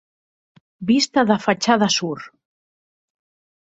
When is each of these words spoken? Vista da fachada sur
Vista 0.89 1.19
da 1.29 1.37
fachada 1.45 1.87
sur 1.97 2.19